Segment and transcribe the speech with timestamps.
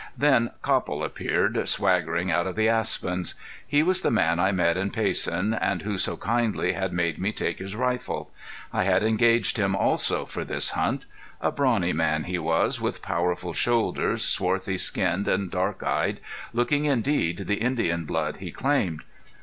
[0.17, 3.35] Then Copple appeared, swaggering out of the aspens.
[3.67, 7.31] He was the man I met in Payson and who so kindly had made me
[7.31, 8.31] take his rifle.
[8.73, 11.05] I had engaged him also for this hunt.
[11.39, 16.19] A brawny man he was, with powerful shoulders, swarthy skinned, and dark eyed,
[16.51, 19.03] looking indeed the Indian blood he claimed.